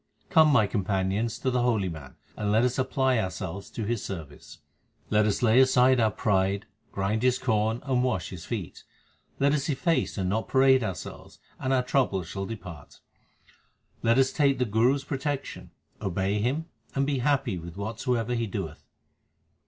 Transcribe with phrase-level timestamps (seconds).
[0.31, 4.57] Come, my companions, to the holy man, and let us apply ourselves to his service.
[5.11, 8.83] Let us lay aside our pride, grind his corn, and wash his feet.
[9.37, 12.99] Let us efface and not parade ourselves, and our troubles shall depart.
[14.01, 15.69] Let us take the Guru s protection,
[16.01, 16.65] obey him,
[16.95, 18.83] and be happy with whatsoever he doeth.